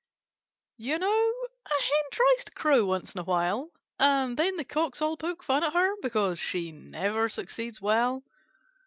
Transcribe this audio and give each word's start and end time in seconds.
You 0.77 0.97
know 0.97 1.33
a 1.67 1.83
Hen 1.83 2.09
tries 2.11 2.45
to 2.45 2.51
crow 2.53 2.85
once 2.87 3.13
in 3.13 3.21
a 3.21 3.23
while, 3.23 3.69
and 3.99 4.35
then 4.35 4.57
the 4.57 4.65
Cocks 4.65 4.99
all 4.99 5.15
poke 5.15 5.43
fun 5.43 5.63
at 5.63 5.73
her, 5.73 5.93
because 6.01 6.39
she 6.39 6.71
never 6.71 7.29
succeeds 7.29 7.79
well. 7.79 8.23